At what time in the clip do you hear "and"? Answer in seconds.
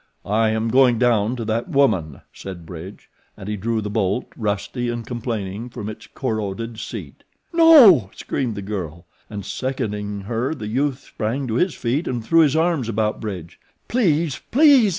3.37-3.47, 4.89-5.05, 9.29-9.45, 12.07-12.25